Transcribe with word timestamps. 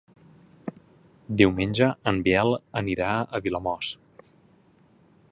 Diumenge 1.41 1.89
en 2.11 2.17
Biel 2.27 2.55
anirà 2.81 3.09
a 3.19 3.41
Vilamòs. 3.49 3.91